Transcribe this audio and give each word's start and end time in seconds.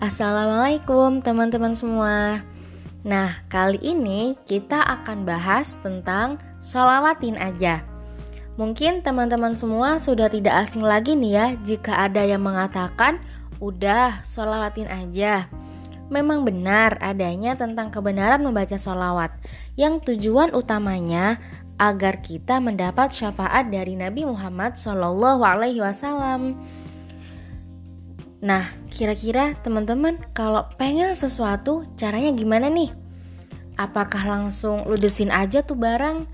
Assalamualaikum 0.00 1.20
teman-teman 1.20 1.76
semua. 1.76 2.40
Nah 3.04 3.36
kali 3.52 3.76
ini 3.84 4.32
kita 4.48 4.80
akan 4.80 5.28
bahas 5.28 5.76
tentang 5.84 6.40
sholawatin 6.56 7.36
aja. 7.36 7.84
Mungkin 8.56 9.04
teman-teman 9.04 9.52
semua 9.52 10.00
sudah 10.00 10.32
tidak 10.32 10.56
asing 10.64 10.80
lagi 10.80 11.12
nih 11.12 11.32
ya 11.36 11.46
Jika 11.60 12.08
ada 12.08 12.24
yang 12.24 12.40
mengatakan 12.40 13.20
udah 13.60 14.24
sholawatin 14.24 14.88
aja. 14.88 15.52
Memang 16.08 16.48
benar 16.48 16.96
adanya 17.04 17.52
tentang 17.52 17.92
kebenaran 17.92 18.40
membaca 18.40 18.80
sholawat 18.80 19.36
Yang 19.76 20.16
tujuan 20.16 20.56
utamanya 20.56 21.36
agar 21.76 22.24
kita 22.24 22.56
mendapat 22.56 23.12
syafaat 23.12 23.68
dari 23.68 24.00
Nabi 24.00 24.24
Muhammad 24.24 24.80
Wasallam. 24.80 26.56
Nah, 28.40 28.72
kira-kira 28.88 29.52
teman-teman 29.60 30.16
kalau 30.32 30.64
pengen 30.80 31.12
sesuatu 31.12 31.84
caranya 32.00 32.32
gimana 32.32 32.72
nih? 32.72 32.88
Apakah 33.76 34.24
langsung 34.24 34.88
ludesin 34.88 35.28
aja 35.28 35.60
tuh 35.60 35.76
barang? 35.76 36.24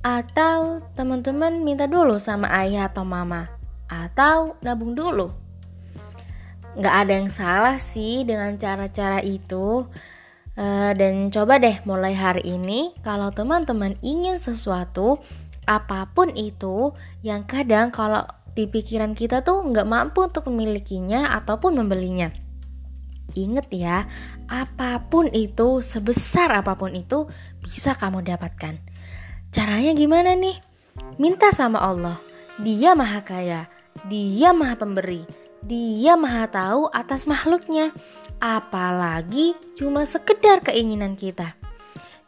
Atau 0.00 0.78
teman-teman 0.94 1.66
minta 1.66 1.90
dulu 1.90 2.22
sama 2.22 2.46
ayah 2.62 2.86
atau 2.86 3.02
mama? 3.02 3.50
Atau 3.90 4.54
nabung 4.62 4.94
dulu? 4.94 5.34
Gak 6.78 6.94
ada 7.06 7.12
yang 7.18 7.30
salah 7.34 7.82
sih 7.82 8.22
dengan 8.22 8.54
cara-cara 8.54 9.18
itu. 9.18 9.90
Uh, 10.54 10.92
dan 10.94 11.34
coba 11.34 11.58
deh 11.58 11.78
mulai 11.82 12.14
hari 12.14 12.42
ini 12.46 12.94
kalau 13.06 13.30
teman-teman 13.30 13.94
ingin 14.02 14.38
sesuatu 14.42 15.22
apa 15.70 16.10
pun 16.10 16.34
itu 16.34 16.90
yang 17.22 17.46
kadang 17.46 17.94
kalau 17.94 18.26
di 18.54 18.66
pikiran 18.66 19.14
kita 19.14 19.42
tuh 19.46 19.62
nggak 19.66 19.86
mampu 19.86 20.26
untuk 20.26 20.50
memilikinya 20.50 21.34
ataupun 21.38 21.78
membelinya. 21.78 22.30
Ingat 23.34 23.70
ya, 23.70 24.10
apa 24.50 25.06
pun 25.06 25.30
itu, 25.30 25.78
sebesar 25.82 26.50
apa 26.50 26.74
pun 26.74 26.90
itu 26.98 27.30
bisa 27.62 27.94
kamu 27.94 28.26
dapatkan. 28.26 28.82
Caranya 29.54 29.94
gimana 29.94 30.34
nih? 30.34 30.58
Minta 31.18 31.54
sama 31.54 31.78
Allah. 31.78 32.18
Dia 32.58 32.98
maha 32.98 33.22
kaya, 33.22 33.70
dia 34.10 34.50
maha 34.50 34.76
pemberi, 34.76 35.24
dia 35.62 36.18
maha 36.18 36.50
tahu 36.50 36.90
atas 36.90 37.30
makhluknya. 37.30 37.94
Apalagi 38.42 39.54
cuma 39.78 40.02
sekedar 40.04 40.64
keinginan 40.66 41.14
kita. 41.14 41.54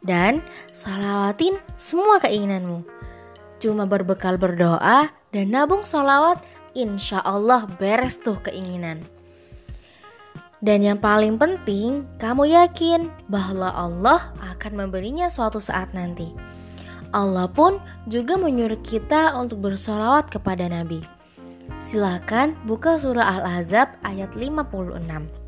Dan 0.03 0.43
salawatin 0.71 1.59
semua 1.75 2.19
keinginanmu. 2.19 2.83
Cuma 3.63 3.87
berbekal 3.87 4.35
berdoa 4.35 5.07
dan 5.31 5.47
nabung 5.47 5.87
sholawat, 5.87 6.43
insya 6.75 7.23
Allah 7.23 7.63
beres 7.79 8.19
tuh 8.19 8.35
keinginan. 8.43 8.99
Dan 10.59 10.83
yang 10.83 10.99
paling 10.99 11.39
penting, 11.39 12.03
kamu 12.19 12.51
yakin 12.51 13.07
bahwa 13.31 13.71
Allah 13.71 14.35
akan 14.51 14.83
memberinya 14.83 15.31
suatu 15.31 15.63
saat 15.63 15.95
nanti. 15.95 16.35
Allah 17.15 17.47
pun 17.47 17.79
juga 18.11 18.35
menyuruh 18.35 18.83
kita 18.83 19.31
untuk 19.39 19.63
bersolawat 19.63 20.27
kepada 20.27 20.67
Nabi. 20.67 20.99
Silakan 21.79 22.59
buka 22.67 22.99
surah 22.99 23.39
Al-Ahzab 23.39 23.95
ayat 24.03 24.35
56 24.35 25.39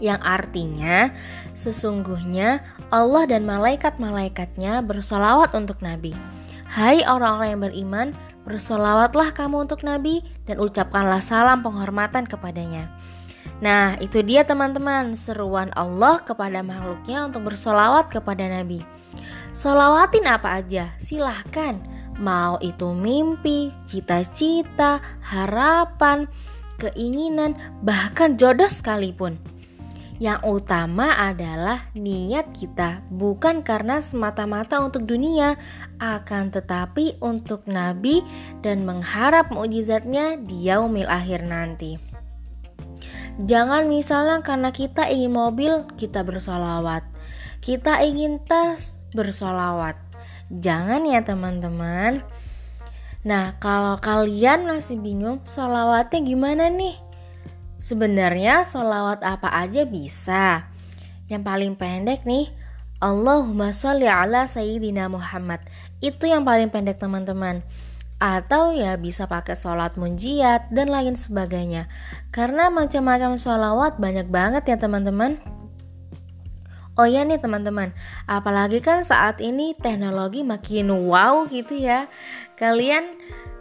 yang 0.00 0.20
artinya 0.24 1.12
sesungguhnya 1.52 2.64
Allah 2.88 3.28
dan 3.28 3.44
malaikat-malaikatnya 3.44 4.80
bersolawat 4.80 5.52
untuk 5.52 5.84
Nabi. 5.84 6.16
Hai 6.70 7.02
orang-orang 7.02 7.48
yang 7.50 7.62
beriman, 7.66 8.08
Bersolawatlah 8.40 9.36
kamu 9.36 9.68
untuk 9.68 9.84
Nabi 9.84 10.24
dan 10.48 10.56
ucapkanlah 10.58 11.20
salam 11.20 11.60
penghormatan 11.60 12.24
kepadanya. 12.24 12.88
Nah, 13.60 14.00
itu 14.00 14.24
dia 14.24 14.48
teman-teman 14.48 15.12
seruan 15.12 15.68
Allah 15.76 16.24
kepada 16.24 16.64
makhluknya 16.64 17.28
untuk 17.28 17.52
bersolawat 17.52 18.08
kepada 18.08 18.48
Nabi. 18.48 18.80
Solawatin 19.52 20.24
apa 20.24 20.64
aja, 20.64 20.96
silahkan. 20.96 21.76
Mau 22.16 22.56
itu 22.64 22.90
mimpi, 22.96 23.68
cita-cita, 23.84 25.04
harapan, 25.20 26.24
keinginan, 26.80 27.52
bahkan 27.84 28.40
jodoh 28.40 28.68
sekalipun. 28.72 29.36
Yang 30.20 30.60
utama 30.60 31.16
adalah 31.16 31.88
niat 31.96 32.52
kita, 32.52 33.00
bukan 33.08 33.64
karena 33.64 34.04
semata-mata 34.04 34.76
untuk 34.84 35.08
dunia, 35.08 35.56
akan 35.96 36.52
tetapi 36.52 37.16
untuk 37.24 37.64
Nabi 37.64 38.20
dan 38.60 38.84
mengharap 38.84 39.48
mukjizatnya 39.48 40.36
di 40.36 40.68
yaumil 40.68 41.08
akhir 41.08 41.48
nanti. 41.48 41.96
Jangan 43.40 43.88
misalnya 43.88 44.44
karena 44.44 44.68
kita 44.68 45.08
ingin 45.08 45.32
mobil, 45.32 45.88
kita 45.96 46.20
bersolawat. 46.20 47.00
Kita 47.64 48.04
ingin 48.04 48.44
tas, 48.44 49.08
bersolawat. 49.16 49.96
Jangan 50.52 51.00
ya 51.08 51.24
teman-teman. 51.24 52.20
Nah, 53.24 53.56
kalau 53.56 53.96
kalian 53.96 54.68
masih 54.68 55.00
bingung, 55.00 55.40
solawatnya 55.48 56.20
gimana 56.20 56.68
nih? 56.68 57.00
Sebenarnya 57.80 58.60
solawat 58.60 59.24
apa 59.24 59.48
aja 59.48 59.88
bisa. 59.88 60.68
Yang 61.32 61.42
paling 61.48 61.72
pendek 61.80 62.28
nih, 62.28 62.52
Allahumma 63.00 63.72
sholli 63.72 64.04
ala 64.04 64.44
Sayyidina 64.44 65.08
Muhammad. 65.08 65.64
Itu 66.04 66.28
yang 66.28 66.44
paling 66.44 66.68
pendek 66.68 67.00
teman-teman. 67.00 67.64
Atau 68.20 68.76
ya 68.76 69.00
bisa 69.00 69.24
pakai 69.24 69.56
sholat 69.56 69.96
munjiat 69.96 70.68
dan 70.68 70.92
lain 70.92 71.16
sebagainya. 71.16 71.88
Karena 72.28 72.68
macam-macam 72.68 73.40
sholawat 73.40 73.96
banyak 73.96 74.28
banget 74.28 74.68
ya 74.68 74.76
teman-teman. 74.76 75.40
Oh 77.00 77.08
ya 77.08 77.24
nih 77.24 77.40
teman-teman, 77.40 77.96
apalagi 78.28 78.84
kan 78.84 79.00
saat 79.06 79.40
ini 79.40 79.72
teknologi 79.72 80.44
makin 80.44 81.08
wow 81.08 81.48
gitu 81.48 81.72
ya. 81.80 82.12
Kalian 82.60 83.16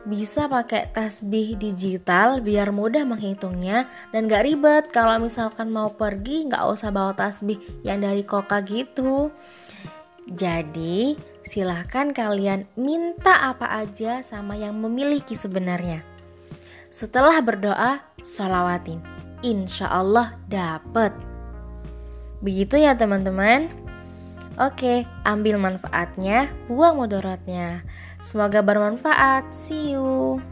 bisa 0.08 0.48
pakai 0.48 0.96
tasbih 0.96 1.60
digital 1.60 2.40
biar 2.40 2.72
mudah 2.72 3.04
menghitungnya 3.04 3.90
dan 4.16 4.32
gak 4.32 4.48
ribet. 4.48 4.86
Kalau 4.96 5.20
misalkan 5.20 5.74
mau 5.74 5.92
pergi 5.92 6.48
gak 6.48 6.64
usah 6.72 6.94
bawa 6.94 7.12
tasbih 7.12 7.60
yang 7.84 8.00
dari 8.00 8.24
koka 8.24 8.64
gitu. 8.64 9.34
Jadi 10.30 11.18
silahkan 11.44 12.14
kalian 12.14 12.70
minta 12.78 13.50
apa 13.50 13.82
aja 13.82 14.22
sama 14.22 14.56
yang 14.56 14.78
memiliki 14.78 15.34
sebenarnya. 15.34 16.06
Setelah 16.94 17.42
berdoa 17.42 18.00
sholawatin. 18.22 19.02
Insya 19.40 19.88
Allah 19.88 20.36
dapet. 20.52 21.16
Begitu 22.40 22.80
ya 22.80 22.96
teman-teman 22.96 23.89
Oke, 24.60 25.08
ambil 25.24 25.56
manfaatnya, 25.56 26.52
buang 26.68 27.00
mudaratnya. 27.00 27.80
Semoga 28.20 28.60
bermanfaat. 28.60 29.56
See 29.56 29.96
you. 29.96 30.44